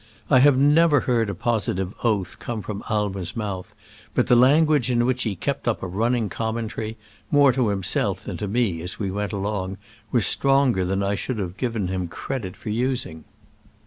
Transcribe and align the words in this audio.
I 0.31 0.39
have 0.39 0.57
never 0.57 1.01
heard 1.01 1.29
a 1.29 1.35
positive 1.35 1.93
oath 2.03 2.39
come 2.39 2.63
from 2.63 2.83
Aimer's 2.89 3.35
mouth, 3.37 3.75
but 4.15 4.25
the 4.25 4.35
language 4.35 4.89
in 4.89 5.05
which 5.05 5.21
he 5.21 5.35
kept 5.35 5.67
up 5.67 5.83
a 5.83 5.87
running 5.87 6.27
commentary, 6.27 6.97
more 7.29 7.51
to 7.51 7.67
himself 7.67 8.23
than 8.23 8.37
to 8.37 8.47
me, 8.47 8.81
as 8.81 8.97
we 8.97 9.11
went 9.11 9.31
along, 9.31 9.77
was 10.11 10.25
stronger 10.25 10.83
than 10.85 11.03
I 11.03 11.13
should 11.13 11.37
have 11.37 11.55
given 11.55 11.87
him 11.87 12.07
credit 12.07 12.55
for 12.57 12.69
using. 12.71 13.25